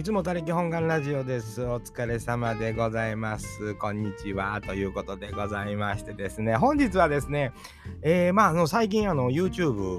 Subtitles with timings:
[0.00, 1.62] いつも他力本願ラジオです。
[1.62, 3.74] お疲れ様でございます。
[3.74, 4.58] こんにちは。
[4.66, 7.52] ということでございましてですね、本日はですね、
[8.00, 9.98] えー、まあ、あの、最近、あの、YouTube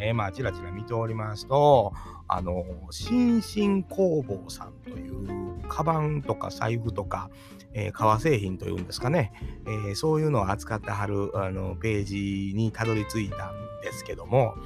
[0.00, 1.92] ね、まあ、ちらちら見ておりますと、
[2.26, 7.30] あの、新進工房さんという、カバンとか財布とか、
[7.74, 9.32] えー、革製品というんですかね、
[9.68, 14.56] えー、そういうのを扱ってはるあのページにたどり着いたんですけども、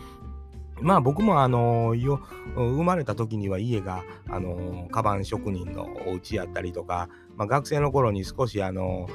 [0.82, 2.20] まあ僕もあのよ
[2.54, 7.08] 生まれた時には家があのカバン職人のお家やったりとか、
[7.42, 9.08] まあ、学生の頃に少しあの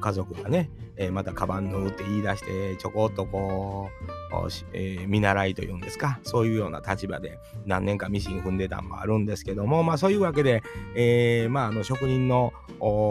[0.00, 10.62] 家族がね、えー、またカバンのって言い出してちょこっとこう、えー、見習いというんですかそういうような立場で何年かミシン踏んでたんもあるんですけどもまあそういうわけで、
[10.94, 12.52] えー、まああの職人の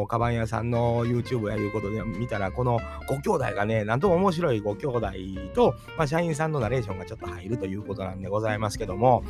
[0.08, 5.12] カバン屋さんの YouTube やいうことで見たらこのご兄弟がねなんとも面白いご兄弟
[5.54, 9.26] と、まあ、社員さんのナレーションがちょっと入るということなんでございますけども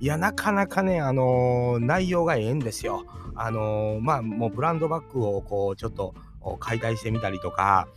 [0.00, 3.04] いや、なかなかね、あのー、内容がええんですよ。
[3.34, 6.14] あのー、まあ、もうブランドバッグをこう、ちょっと
[6.60, 7.88] 解体してみたりとか、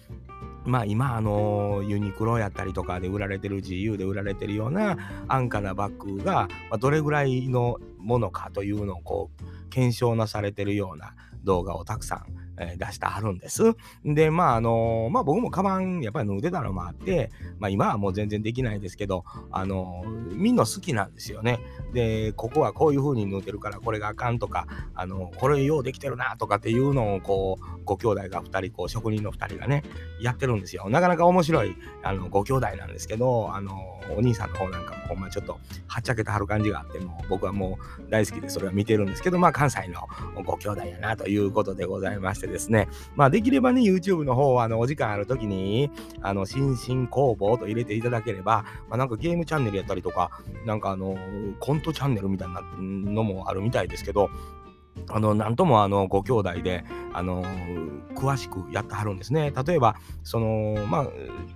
[0.68, 4.98] まあ今あのユニクロやったりとかで売られてる GU で売られてるような
[5.30, 12.26] 安価なバッグがまどれぐらいのものかというのをこう検証なされてるような動画をたくさん
[12.58, 13.76] えー、出してはるんです。
[14.06, 21.60] で、まあ、あのー、まあ、僕もカバンやっぱり縫うてたのもあって、まあ、今はもう全然できないですけど、あのー、みんな好きなんですよね。
[21.94, 29.84] で、ここはこういう風に縫うてるからこれがあかんとか、あのこれようできてるなとかっていうのを、こう、ご兄弟が2人、こう、職人の2人がね、
[30.22, 30.90] やってるんですよ。
[30.90, 40.08] なかなか面白い、あの、ご兄弟なんですけど、あのお兄さんの方なんかもほんまちょっとはっちゃけてはる感じがあっても僕はもう大好きでそれは見てるんですけどまあ関西の
[40.44, 42.88] ご兄弟やなということでございましてですね。
[43.16, 50.32] まあできればね YouTube の方はあのお時間ある時にあの新進工房と入れていただければ、まあ、なんかゲームチャンネルやったりとか
[50.66, 51.18] なんかあの
[51.60, 54.30] コントチャンネルみたいなのもあるみたいですけど
[55.10, 56.84] あの、なんともあの、ご兄弟で、
[57.14, 57.44] あの、
[58.16, 59.54] 詳しくやってはるんですね。
[59.66, 61.08] 例えば、その、まあ、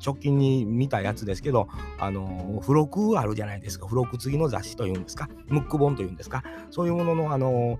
[0.04, 1.68] 直近に見たやつですけど、
[2.00, 3.86] あの、付録あるじゃないですか。
[3.86, 5.30] 付録次の雑誌というんですか。
[5.48, 6.44] ムック本というんですか。
[6.70, 7.80] そういうものの、あの、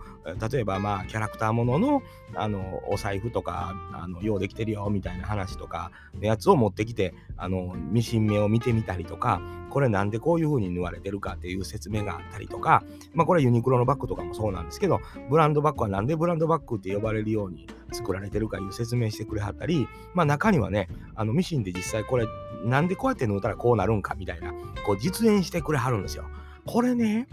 [0.52, 2.02] 例えば、まあ、キャラクターものの、
[2.36, 12.84] あの、お財布とか、あの、ようできてるよ、みたいな話とか、のやつを持ってきて、あの、ミシン目を見てみたりとか、これなんでこういう風に縫われてるかっていう説明があったりとか、
[13.14, 15.00] まあ、これユニクロのバッグとかもそうなんですけど、
[15.30, 22.26] ブランドンドバッグは何でブランドバッグって呼ばれるように作られてるかいう説明してくれはったり、まあ、中にはね、あのミシンで実際これ
[22.66, 24.54] なんでこうやって縫ったらこうなるんかみたいな、
[24.86, 26.26] こう実演してくれはるんですよ。
[26.66, 27.28] これね、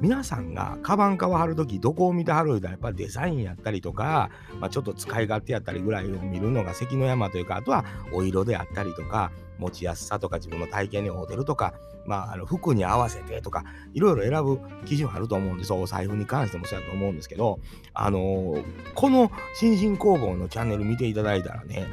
[0.00, 4.30] 皆さんがカバン買わはるときどこを見てはるかやっぱりデザインやったりとか、
[4.60, 11.72] まあ、ちょっと使い勝手やったりぐらいを見るのが関の山というかあとはお色であったりとか持ちやすさとか自分の体験に合うてるとか、
[12.04, 13.64] まあ、あの服に合わせてとか
[13.94, 17.58] いろいろ選ぶ基準あると思うんですお財布に関してもそうやと思うんですけど、
[17.94, 18.64] あのー、
[18.94, 21.86] この新進工房のチャンネル見ていただいたらね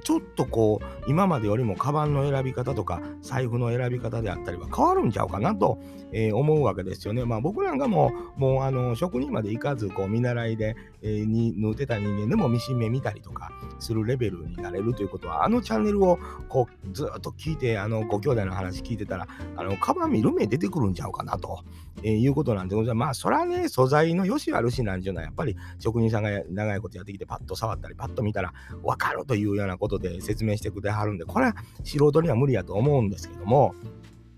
[0.00, 5.78] ちょっとこう今までよりもカバンの選び方とか財布の選び方であったりは変わるんちゃうかなと、
[6.12, 7.24] えー、思うわけですよね。
[7.24, 16.18] まあ僕なんかももうあの職人まで行かずこう見習いで、えー、に縫ってた人間でもミシン目見たりとかするレベルになれるということはあのチャンネルを
[16.48, 21.64] こうずっと聞いてあのご兄弟の話聞いてたらあのカバン見る目出てくるんちゃうかなと、
[22.02, 23.00] えー、いうことなんでございます。
[23.00, 33.74] まあそれはね素材の良し悪しなんじゃないやっぱり職人さんが長いことやってきてパッと触ったりパッと見たら分かるというようなことことで説明してくれはるんでこれは素人には無理やと思うんですけども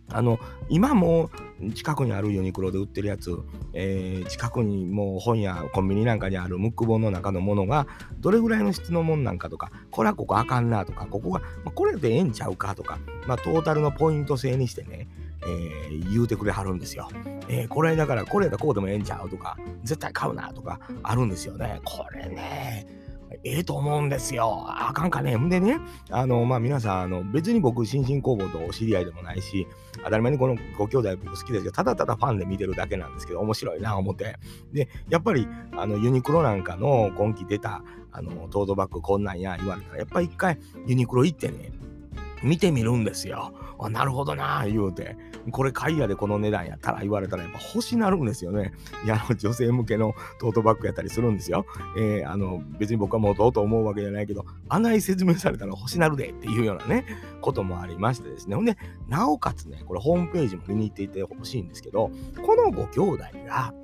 [0.08, 1.30] あの今も
[1.74, 3.38] 近くにあるユニクロで売ってるやつ、
[3.72, 7.86] えー、近くにもう本やコンビニなんかにあるムック本の中のものが
[8.18, 15.08] どれぐらいの質のもんなんかとかこれはここあかんなとかここが、まあ、これでええんちゃうかとか、まあ、トータルのポイント制にしてね
[15.44, 17.08] えー、言うてくれはるんですよ。
[17.48, 21.80] えー、これだからこれだこうでもええんちゃうとか絶対買うなとかあるんですよね。
[21.84, 23.01] これね
[23.44, 24.64] ええと思うんですよ。
[24.68, 25.36] あかんかね。
[25.36, 29.66] んでね、あの、まあ、皆さん、あの、別に僕、新進工房とお知り合いでもないし、
[30.04, 34.36] 当たり前にこのご兄弟僕好きですけど、ただただファンで見てるだけなんですけど、面白いな、思って。
[34.72, 35.46] で、やっぱり、
[35.76, 41.72] あの、ユニクロなんかの今季出た、あの、トートバッグこんなんや言われたら、やっぱり一回ユニクロ行ってね、
[42.42, 43.52] 見てみるんですよ。
[43.78, 45.16] あなるほどな言うて。
[45.50, 48.72] これ買いやでこの値段やったら言われたらやっぱ欲しなるんですよね。
[49.04, 51.66] いや、女性向けのトートバッグやったりするんですよ。
[51.98, 57.04] えー、あの、別に僕はもうどうと思うわけじゃないけど、あない説明されたら欲しなるでっていうようなね、
[57.40, 58.54] こともありましてですね。
[58.54, 58.76] ほんで、
[59.08, 62.10] なおかつね、これホームページも見に行っていてほしいんですけど、
[62.44, 63.74] このご兄弟が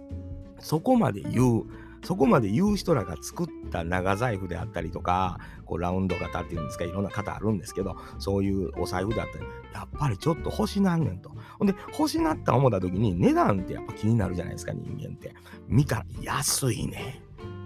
[0.61, 1.65] そこまで言う、
[2.03, 15.35] そこまで言う人らが作った長財布であったりとかこうラウンド型っていうんですかいろんな型あるんですけどそういうお財布であったりやっぱりちょっと欲しなんねんとほんで欲しなった思った時に値段ってやっぱ気になるじゃないですか人間って
[15.67, 17.23] 見たら安いね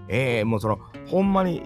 [0.08, 1.62] ええー、もうそのほんまに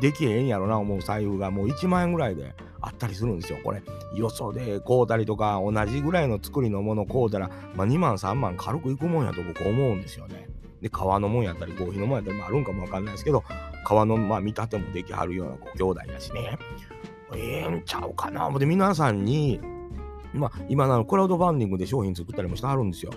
[0.00, 3.58] できへんやろな思う財布がもう1万円ぐらいであったりするんですよ。
[3.62, 3.82] これ、
[4.14, 10.48] よそで買うたりとか、同じぐらいの作りのもの買うたら、まあ、2万、3万軽くいくもんやと僕思うんですよね。
[10.80, 13.44] で、革のもんやったり、合皮のもんやったりもあるんかもわかんないですけど、
[13.84, 16.58] 革の、まあ、見立てもできはるようなご兄弟やしね。
[17.34, 18.50] ええんちゃうかな。
[18.58, 19.60] で、皆さんに、
[20.32, 23.12] まあ、今のクラウドファンディングで商品作ったりもしてはるんですよ。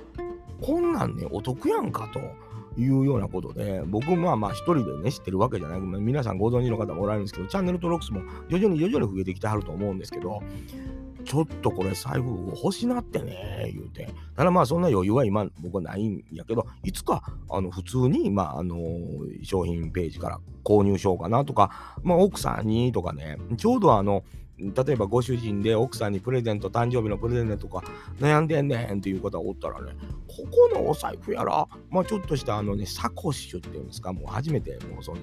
[0.62, 2.20] こんなんね、お得やんかと。
[2.78, 5.80] いうようなことで、僕まあまあ一人でね、知ってるわけじゃない。
[5.80, 10.42] 皆さんご存知の方もおられるんですけど、チャンネル登録数も徐々に徐々に増えてきてはると思うんですけど、
[11.26, 14.10] ちょっとこれ財布欲しなってね、言うて。
[14.36, 18.78] ただまあそんな余裕は今僕はないんやけど、いつかあの普通に、まああの、
[19.44, 24.24] 商品ページから購入しようかなとか、まあ奥さんにとかね、ちょうどあの、
[24.58, 27.84] 例えばご主人で奥さんにプレゼント、誕生日のプレゼントとか
[28.20, 29.94] 悩んでんねんっていう方がおったらね、
[30.28, 35.16] ここのお財布やら、まあちょっとしたあのね、サコッシュっていうんですか、もう初めて、もうそ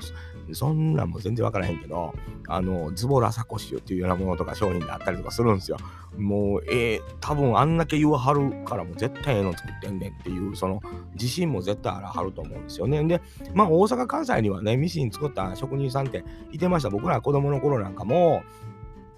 [0.52, 2.12] そんなんも全然わからへんけど、
[2.48, 5.76] あの、ズボラサコッシュっていうようなものとか商品であったりとかするんですよ。
[6.18, 10.80] もう、えー、多分あんだけ言わはるからもう絶対ええの作ってんねんっていう、その
[11.14, 13.02] 自信も絶対あらはると思うんですよね。
[13.04, 13.20] で、
[13.54, 16.90] まあ大阪、関西にはね、ミシン作った職人さんっていてました。
[16.90, 18.42] 僕ら子供の頃なんかも、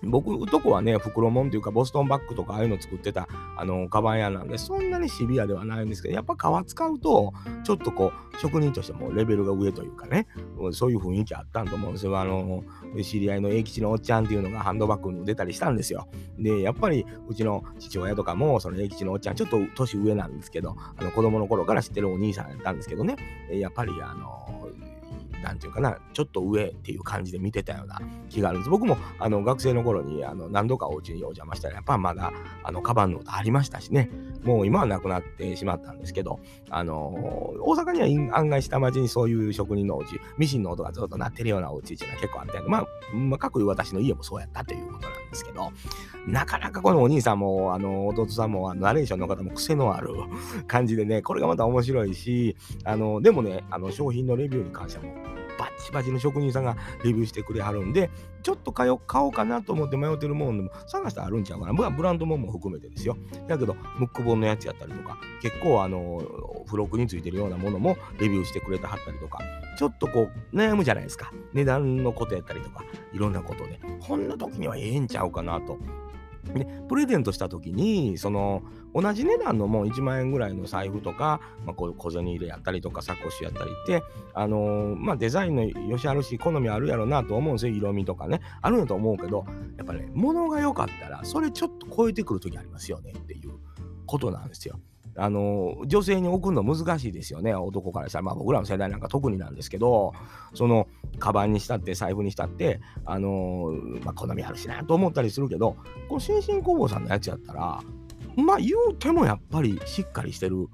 [0.05, 7.33] 僕とこはね、袋もんというか、ボストンバッグとかああいうの作ってた、あの、カバン屋なんで、そんなにシビアではないんですけど、やっぱ革使うと、
[7.65, 10.27] ちょっとこう、職人としてもレベルが上というかね、
[10.73, 12.19] そういう雰囲気あったんと思うんですよ。
[12.19, 12.65] あの、
[13.03, 16.09] 知り合いの英吉のおっちゃんっていうのがハンドバッグに出たりしたんですよ。
[16.39, 23.17] で、やっぱり、うちの父親とかも、その英吉のおっちゃん、ちょっと年上なんですけど、あの、子供の頃から知ってるお兄さんやったんですけどね、
[23.53, 24.69] やっぱり、あの、
[25.43, 28.71] なんていうかな、ちょっと上っていう感じで見てたような気があるんです。
[28.71, 34.11] 僕もあの学生の頃にあの何度かお家にお邪魔したら、やっぱまだあのカバンの音ありましたしね、
[34.43, 36.41] もう今はなくなってしまったんですけど、
[36.71, 37.09] あの
[37.61, 45.73] 大阪には案外下町にそういう職人のお家、ミシンの音がずっと鳴ってるようなお家っていうのは結構あったんで、まあ、まあ、各私の家もそうやったということなんですけど、
[46.27, 50.11] なかなかこのお兄さんも、あの弟さんも、ナレーションの方も癖のある
[50.69, 55.13] 感じでね、これがまた面白いし、あのでもね、あの商品のレビューに関しても、
[55.63, 58.11] バチバチの職人さんがレビューしてくれはるんで、
[58.43, 61.73] ちょっと買おうかなと思って迷ってるもんでも探してあるんちゃうかな。
[61.73, 63.17] 僕はブランドもも含めてですよ。
[63.47, 66.21] だけど、ムック本のやつやったりとか、結構あの、
[66.67, 69.39] 付録についてるようなものもレビューしてくれてはったりとか、
[69.79, 71.33] ちょっとこう悩むじゃないですか。
[71.53, 73.79] 値段のことやったりとか、いろんなことで。
[74.01, 75.79] こんな時にはええんちゃうかなと
[76.55, 78.63] で、プレゼントした時に、その、
[78.95, 84.03] 同じ値段のもう1万円ぐらいの財布とか、まあ、こういう小銭入れやったりとか、サコッシュやったりって、
[84.35, 87.75] あのー、まあ、デザインの良しあるし、好みあるやろうなと思うんですよ。
[87.75, 88.41] 色味とかね。
[88.61, 89.45] あるんやと思うけど、
[89.77, 93.59] やっぱね、物が良かったら、それちょっと超えてくる時ありますよねっていう
[94.07, 94.79] ことなんですよ。
[95.17, 97.55] あの女性に送るの難しいですよね。
[97.55, 98.23] 男からしたら。
[98.23, 100.15] まあ僕らの世代なんか特になんですけど
[100.55, 100.89] その
[101.19, 103.73] カバンにしたって財布にしたってあの
[104.05, 105.77] まあ好みあるしなと思ったりするけど
[106.09, 107.81] この新進工房さんのやつやったら
[108.37, 110.69] まあ言うてもやっぱりしっかりしてる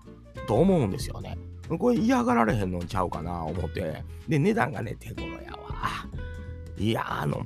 [0.46, 1.37] と思うんですよね。
[1.79, 4.05] これ嫌がられへんのちゃうかな思って。
[4.29, 6.08] で値段がね手頃やわ。
[6.79, 7.44] いやあの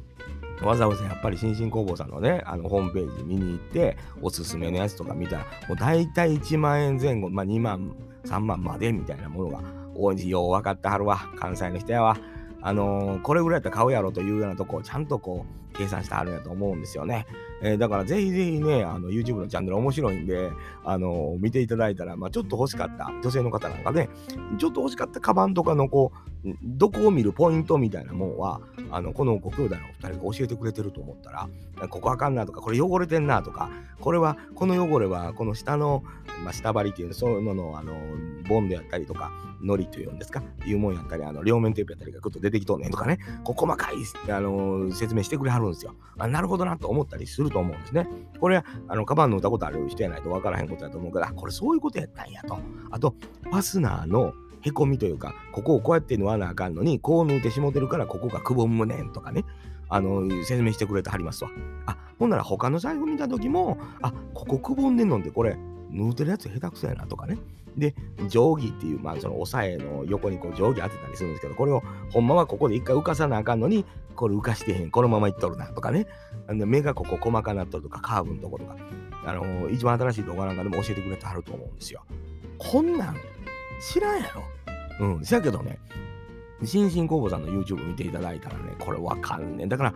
[0.62, 9.60] わざわざやっぱり新進工房さんのね、あのホームページ見に行って、おすすめのやつとか見たら、もう大体1万円前後、まあ2万、3万までみたいなものが
[9.94, 10.48] 多いんですよ。
[10.48, 11.18] 分かってはるわ。
[11.36, 12.16] 関西の人やわ。
[12.62, 17.26] あのー、これぐらいやったら買うやろというようなとこをちゃんとこう計算してあるんやと思うんですよね。
[17.60, 20.50] えー、だからぜひぜひね、あの YouTube のチャンネル面白いんで、
[20.84, 24.08] あのー、見ていただいたら、まあ、ちょっと欲しかった女性の方なんかね、
[24.58, 26.31] ちょっと欲しかったカバンとかのこう、
[26.62, 31.48] どこを見るポイントみたいなもんは、あのこのご兄弟のお二人が教えてくれてると思ったら、
[31.88, 33.70] ここあかんなとか、これ汚れてんなとか、
[34.00, 36.02] これは、この汚れは、この下の、
[36.44, 37.94] まあ、下張りっていう、そういうのの、あの、
[38.48, 39.30] ボンドやったりとか、
[39.62, 43.94] のりというんですか、いうもんやったり、あの両面テープやったりがぐっと出てきとんねんとかね、こ細かい、
[44.30, 46.26] あの説明してくれはるんですよあ。
[46.26, 48.08] なるほどなと思ったりすると思うんですね。
[48.40, 52.58] これ、あの、カバンの歌ことある人やないと分からへんことやと思うから、これそういうことやったんやと。
[52.90, 54.32] あと、ファスナーの
[54.62, 59.44] へこみというか、ここをこうやって縫わなあかんのに、こう縫うてしもてるから、ここがくぼむねんとかね、
[59.88, 61.50] あの、説明してくれてはりますわ。
[61.86, 65.58] あ、ほんなら他の財布見た時も、あ、ここくぼんでんのんで、これ、
[65.90, 67.38] 縫うてるやつ下手くそやなとかね。
[67.76, 67.94] で、
[68.28, 76.06] 定規っていう、まあ、その押さえの横にこう定規当てたりするんですけど、これをほんまはここで一回浮かさなあかんのに、これ浮かしてへん、このままいっとるなとかね
[76.46, 76.66] あの。
[76.66, 78.76] 目がここ細かなっとるとか、カーブのとことか、
[79.24, 82.04] あの一番新しい動画なんかでも教えてくれてはると思うんですよ。
[82.58, 83.16] こんなん
[83.82, 84.42] 知らんやろ。
[85.00, 85.24] うん。
[85.24, 85.78] せやけどね、
[86.64, 89.68] 新進工房さんの YouTube 見ていただいたらね、これわかんねん。
[89.68, 89.94] だから、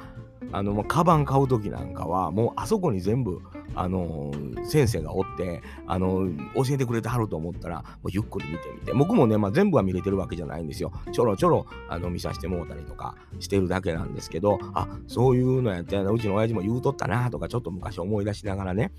[0.52, 3.40] あの、カバン買う時なんかは、もうあそこに全部、
[3.74, 4.32] あの
[4.64, 10.92] 先生がおって、あの教えてくれてはると思ったら、もうゆっくり見てみて、僕もね、まあ、全部は見れてるわけじゃないんですよ。
[11.12, 18.92] ちょろちょろあの見させてもうたりとかしてるだけなんですけど、あそういうのやってうちの親父も言うとったなとか、ちょっと昔思い出しながらね、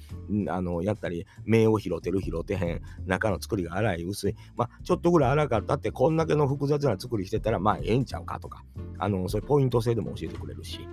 [0.49, 8.63] あのやったり、目を拾ってる拾ってへん、中の作りが粗い、薄い、まあ、ちょっとぐらい粗かったって、こんだけの複雑な作りしてたら、まあ、ええんちゃうかとか、
[8.99, 10.87] あのそういうポイント制でも教えてくれるし。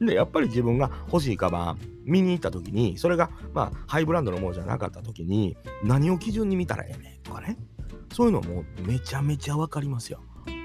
[0.00, 7.56] で、やっぱり自分が欲しいカバン見に行った時に、それが、まあ、ハイブランドのものじゃなかった時に、何を基準に見たらええねんとかね。
[8.12, 10.20] そういうのもめちゃめちゃわかりますよ。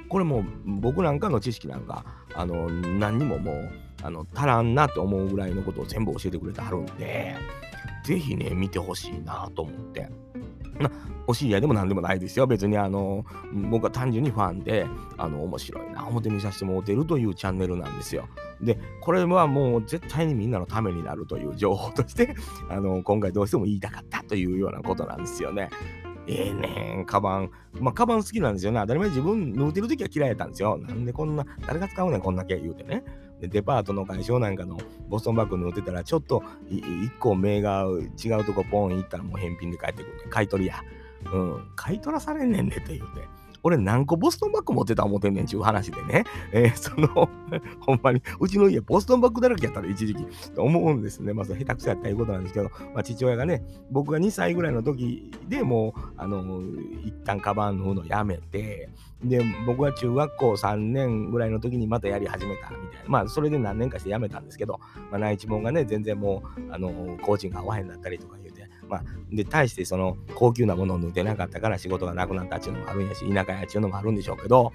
[0.10, 7.36] これも僕なんかの知識なんか、あの、何にももう、あの、足らんなって思うぐらいのことを全部教えてくれてはるんで、
[8.04, 10.10] ぜひね、見てほしいなと思って。
[10.80, 10.92] ま
[11.28, 12.46] お知り合いでも何でもないですよ。
[12.46, 13.26] 別にあの、
[13.72, 14.86] 僕は単純にファンで、
[15.18, 18.28] あの、面白いな、表見させてもらってるというチャンネルなんですよ。
[18.62, 22.36] で、これはもう絶対にみんなのためになるという情報として、
[22.70, 25.70] あの、今回どうしても言いたかったというようなことなんですよね。
[26.28, 27.52] ええー、ねん、カバン。
[27.80, 28.80] まあ、カバン好きなんですよね。
[28.80, 30.78] 当たり前自分縫うてる時は嫌いやったんですよ。
[30.78, 33.04] なんでこんな、誰が使うねん、こんだけ言うてね。
[33.40, 34.78] でデパートの会社なんかの
[35.10, 37.86] ボストンバッグ塗ってたら、ちょっと1個目が
[38.24, 40.24] 違うとこポン行ったらもう返品で帰ってくるね。
[40.30, 40.82] 買い取りや。
[41.32, 43.45] うん、買い取らされんねんねって言うて。
[43.66, 46.24] 俺何個ボストンバッグ持ってた思ってんねんちゅう話でね。
[46.52, 47.08] えー、 その、
[47.80, 51.34] ほんまに、うちの家ボストンバッグだらけやったら一時期、と思うんですね。
[51.34, 56.62] まあ、下手くそやったいうことなんですけど、まあ、父親がね、僕が2歳ぐらいの時でもう、あの、
[57.04, 58.92] 一旦カバン縫うのやめて、
[59.24, 63.06] で、僕は中学校3年ぐらいの時にまたやり始めたみたいな。
[63.08, 64.80] まあ、それで何年かしてやめたんですけど、
[65.10, 74.74] まあ、内地門がね、全然もう、あの、コーチング合わへんだったりとか言うてまあ、で、対してその高級なものを塗ってなかったから仕事がなくなったっていうのもあるんやし、田舎やっていうのもあるんでしょうけど、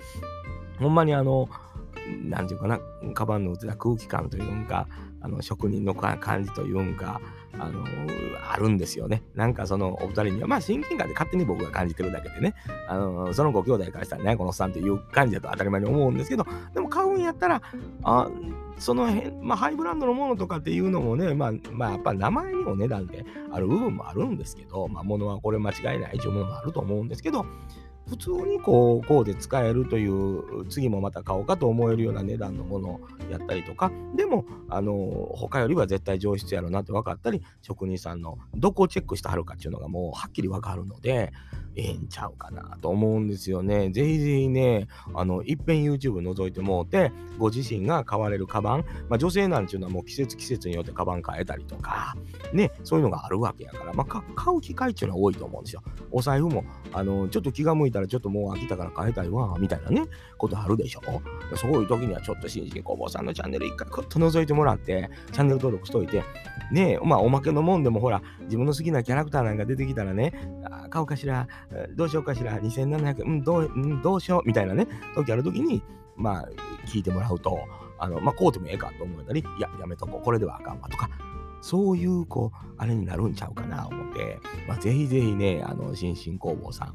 [0.79, 1.49] ほんまにあの、
[2.25, 2.81] なんていうかな、
[3.14, 4.88] カバンの打てた空気感というか、
[5.21, 7.21] あの職人の感じというか、
[7.59, 7.85] あの
[8.50, 9.23] あるんですよね。
[9.35, 12.54] なんかそのお二人には、まあ親近感で勝手に僕が感じてるだけでね、
[12.88, 17.62] あのそのご兄弟からしたらね、このおっさんっていう感じだと当たり前に思うんですけど、でも買うんやったら、
[18.02, 18.30] あ
[18.78, 27.47] その辺、まあハイブランドのものとかっていうのもね、まあ、まあやっぱ名前にお値段である部分もあるんですけど、まあ物はこれ間違いないというものもあると思うんですけど、
[28.11, 33.00] 普通にこう、こうで使えるという、次もまた買おうかと思えるような値段のもの
[33.31, 34.93] やったりとか、でも、あの、
[35.37, 41.33] 他よりは絶対上質やろなって分かったり、職人さんのどこをチェックしてはるかっていうのがもうはっきり分かるので、
[41.76, 43.90] ええんちゃうかなと思うんですよね。
[43.90, 52.17] ぜひぜひね、あの、いっぺん YouTube 覗いてもうて、ご自身が買われるカバン、まあ、女性なんていうのはもう季節季節によってカバン変えたりとか、
[52.52, 55.83] ね、そういうのがあるわけやから、まあ、買う機会っていうのは多いと思うんですよ。
[56.11, 60.04] お財布も、あの、ちょっと気が向いたらちょっともう飽きたから変えたいわ、みたいなね、
[60.38, 61.00] ことあるでしょ。
[61.57, 66.23] そういう時にはちょっと新人工房さんのチャンネル一回クッと覗いてもらって、チャンネル登録しといて、
[66.73, 70.33] ねえまあ、おまけのもんでもほら、自分の好きなキャラクターなんか出てきたらね、
[70.64, 71.49] あ買おうかしら、
[71.97, 75.83] どうしようかしら、2700、うん、どう、うん、どうしよう、みたいなね、時ある時に、
[76.16, 76.49] まあ、
[76.87, 77.59] 聞いてもらうと、
[77.99, 81.09] あの、まあ、こうでもええかと思ったり、いや、やめとこう、これではあかんわとか、
[81.61, 86.95] そういう、こう、あれになるんちゃうかな、思って、まあ、ぜひぜひね、あの、新進工房さん、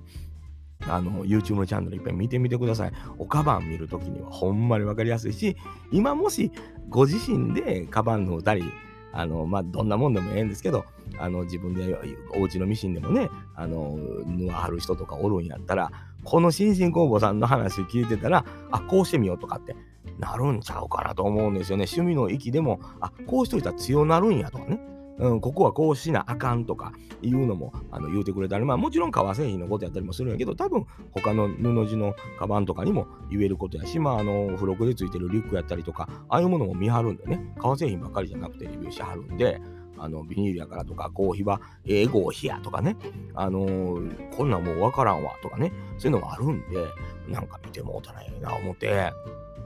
[0.88, 2.92] あの、YouTube のチャンネルいっぱい見てみてください。
[3.18, 5.56] おカバン見るときにはほんまにわかりやすいし、
[5.92, 6.52] 今もし
[6.90, 8.64] ご自身でカバンのたり、
[9.12, 10.86] あの、まあ、どんなもんでもええんですけど、
[11.18, 11.98] あの、自分で
[12.36, 15.92] お家のミシンでもね、あの、縫わはる人とかおるんやったら、
[16.24, 19.76] この新進工房さんの話聞いてたら、あ、こうしてみようとかって
[20.20, 21.86] なるんちゃうかなと思うんですよね。
[21.86, 24.95] 趣味の域でも、あ、こうしといたら強なるんやとかね。
[25.18, 39.62] うん、ここはこうしなあかんとかいうのもあの言うてくれたり、まあもちろん革製品のことやったりもするんやけど、多分他の布地のカバンとかにも言えることやし、まああの付録でついてるリュックやったりとか、ああいうものも見張るんでね、革製品ばっかりじゃなくてレビューしはるんで、
[39.98, 42.96] あのビニールやからとか、合皮は英語費やとかね、
[43.34, 46.86] あのー、こんなんもうわからんわとかね、そういうのがあるんで、
[47.28, 49.12] なんか見てもうたらええな思って、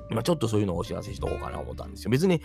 [0.10, 2.10] まあ、ちょっとそういうのをお知らせしとこうかな思ったんですよ。
[2.10, 2.42] 別に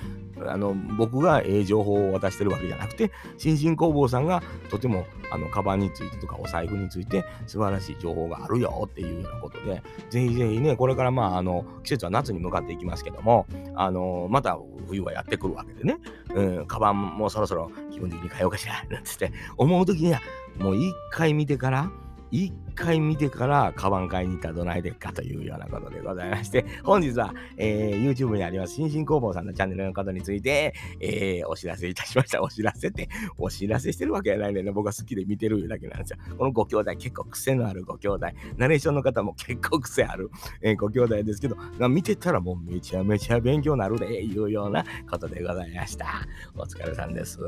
[0.46, 15.98] あの僕がええ情報を渡してるわけじゃなくて、新進工房さんがとてもあのカバンについてとかお財布について素晴らしい情報があるよっていうようなことで、ぜひぜひね、これからまああの季節は夏に向かっていきますけども、あのまた冬はやってくるわけでね、
[16.34, 20.20] うん、カバンもそろそろ基本的に変えようかしらなんつって思う時には
[20.58, 21.90] もう一回見てから、
[22.34, 32.42] 一回見てからカバン買いに行ったらどないでっかというようなことでございまして、 本日は、えー、YouTube にあります新進工房さんのチャンネルのことについて、えー、お知らせいたしました。
[32.42, 36.18] お知らせって、お知らせしてるわけじゃないんでね、僕は好きで見てるだけなんですよ。
[36.36, 38.26] このご兄弟、結構癖のあるご兄弟、
[38.56, 41.56] ナレーションの方も結構癖ある、えー、ご兄弟ですけど、
[41.88, 46.06] 見てたらもうめちゃめちゃ勉強になるで、いうようなことでございました。
[46.56, 47.38] お疲れさんです。